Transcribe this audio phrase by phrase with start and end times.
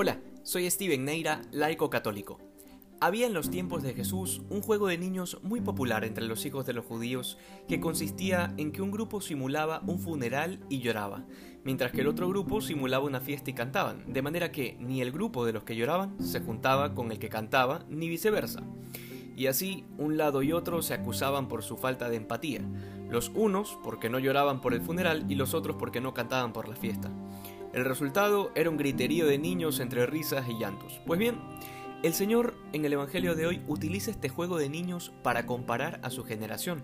[0.00, 2.38] Hola, soy Steven Neira, laico católico.
[3.00, 6.64] Había en los tiempos de Jesús un juego de niños muy popular entre los hijos
[6.66, 7.36] de los judíos
[7.66, 11.26] que consistía en que un grupo simulaba un funeral y lloraba,
[11.64, 15.10] mientras que el otro grupo simulaba una fiesta y cantaban, de manera que ni el
[15.10, 18.62] grupo de los que lloraban se juntaba con el que cantaba, ni viceversa.
[19.34, 22.62] Y así, un lado y otro se acusaban por su falta de empatía,
[23.10, 26.68] los unos porque no lloraban por el funeral y los otros porque no cantaban por
[26.68, 27.10] la fiesta.
[27.72, 31.00] El resultado era un griterío de niños entre risas y llantos.
[31.06, 31.38] Pues bien,
[32.02, 36.10] el Señor en el Evangelio de hoy utiliza este juego de niños para comparar a
[36.10, 36.82] su generación.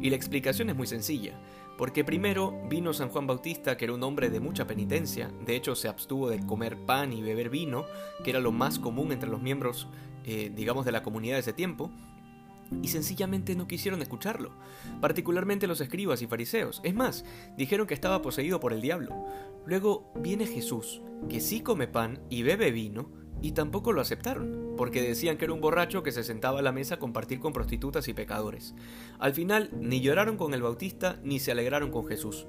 [0.00, 1.38] Y la explicación es muy sencilla,
[1.76, 5.74] porque primero vino San Juan Bautista, que era un hombre de mucha penitencia, de hecho
[5.74, 7.84] se abstuvo de comer pan y beber vino,
[8.22, 9.88] que era lo más común entre los miembros,
[10.24, 11.90] eh, digamos, de la comunidad de ese tiempo,
[12.82, 14.52] y sencillamente no quisieron escucharlo,
[15.00, 16.80] particularmente los escribas y fariseos.
[16.84, 17.24] Es más,
[17.56, 19.26] dijeron que estaba poseído por el diablo.
[19.66, 23.10] Luego viene Jesús, que sí come pan y bebe vino,
[23.42, 26.72] y tampoco lo aceptaron, porque decían que era un borracho que se sentaba a la
[26.72, 28.74] mesa a compartir con prostitutas y pecadores.
[29.18, 32.46] Al final, ni lloraron con el Bautista ni se alegraron con Jesús.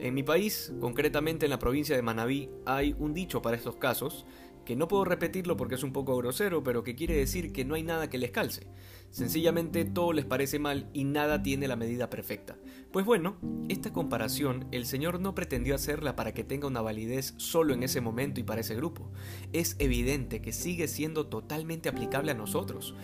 [0.00, 4.26] En mi país, concretamente en la provincia de Manabí, hay un dicho para estos casos,
[4.66, 7.74] que no puedo repetirlo porque es un poco grosero, pero que quiere decir que no
[7.74, 8.66] hay nada que les calce.
[9.10, 12.58] Sencillamente todo les parece mal y nada tiene la medida perfecta.
[12.92, 13.36] Pues bueno,
[13.68, 18.02] esta comparación el Señor no pretendió hacerla para que tenga una validez solo en ese
[18.02, 19.10] momento y para ese grupo.
[19.54, 22.94] Es evidente que sigue siendo totalmente aplicable a nosotros.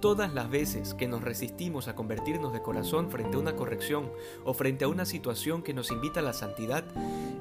[0.00, 4.10] Todas las veces que nos resistimos a convertirnos de corazón frente a una corrección
[4.44, 6.84] o frente a una situación que nos invita a la santidad,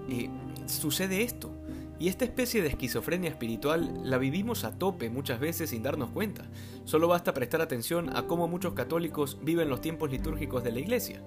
[0.10, 0.30] eh,
[0.68, 1.59] sucede esto.
[2.00, 6.50] Y esta especie de esquizofrenia espiritual la vivimos a tope muchas veces sin darnos cuenta.
[6.86, 11.22] Solo basta prestar atención a cómo muchos católicos viven los tiempos litúrgicos de la iglesia.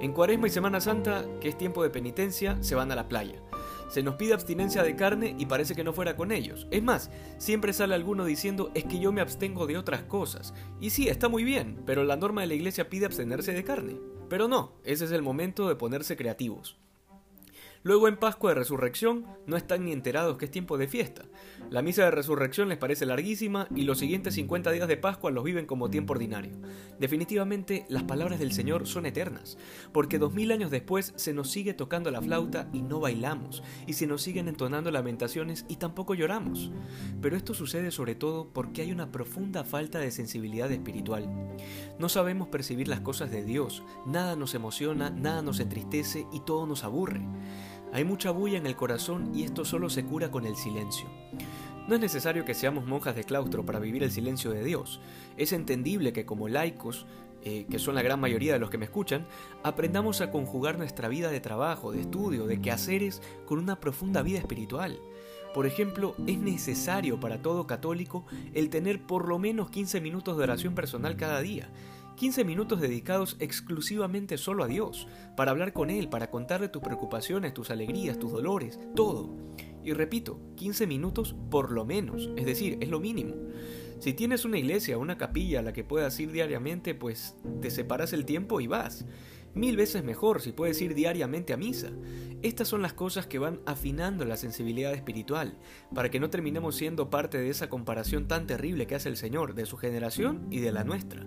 [0.00, 3.40] En Cuaresma y Semana Santa, que es tiempo de penitencia, se van a la playa.
[3.88, 6.66] Se nos pide abstinencia de carne y parece que no fuera con ellos.
[6.70, 10.52] Es más, siempre sale alguno diciendo es que yo me abstengo de otras cosas.
[10.80, 13.96] Y sí, está muy bien, pero la norma de la iglesia pide abstenerse de carne.
[14.28, 16.76] Pero no, ese es el momento de ponerse creativos.
[17.84, 21.26] Luego en Pascua de Resurrección no están ni enterados que es tiempo de fiesta.
[21.68, 25.44] La misa de resurrección les parece larguísima y los siguientes 50 días de Pascua los
[25.44, 26.52] viven como tiempo ordinario.
[26.98, 29.58] Definitivamente las palabras del Señor son eternas,
[29.92, 33.92] porque dos mil años después se nos sigue tocando la flauta y no bailamos, y
[33.92, 36.72] se nos siguen entonando lamentaciones y tampoco lloramos.
[37.20, 41.28] Pero esto sucede sobre todo porque hay una profunda falta de sensibilidad espiritual.
[41.98, 46.66] No sabemos percibir las cosas de Dios, nada nos emociona, nada nos entristece y todo
[46.66, 47.20] nos aburre.
[47.94, 51.06] Hay mucha bulla en el corazón y esto solo se cura con el silencio.
[51.86, 55.00] No es necesario que seamos monjas de claustro para vivir el silencio de Dios.
[55.36, 57.06] Es entendible que como laicos,
[57.44, 59.28] eh, que son la gran mayoría de los que me escuchan,
[59.62, 64.40] aprendamos a conjugar nuestra vida de trabajo, de estudio, de quehaceres con una profunda vida
[64.40, 64.98] espiritual.
[65.54, 70.42] Por ejemplo, es necesario para todo católico el tener por lo menos 15 minutos de
[70.42, 71.70] oración personal cada día,
[72.16, 77.54] 15 minutos dedicados exclusivamente solo a Dios, para hablar con Él, para contarle tus preocupaciones,
[77.54, 79.34] tus alegrías, tus dolores, todo.
[79.82, 83.34] Y repito, 15 minutos por lo menos, es decir, es lo mínimo.
[83.98, 88.12] Si tienes una iglesia una capilla a la que puedas ir diariamente, pues te separas
[88.12, 89.06] el tiempo y vas.
[89.54, 91.90] Mil veces mejor si puedes ir diariamente a misa.
[92.42, 95.58] Estas son las cosas que van afinando la sensibilidad espiritual,
[95.94, 99.54] para que no terminemos siendo parte de esa comparación tan terrible que hace el Señor,
[99.54, 101.26] de su generación y de la nuestra.